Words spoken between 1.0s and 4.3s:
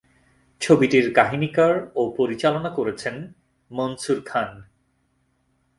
কাহিনীকার ও পরিচালনা করেছেন মনসুর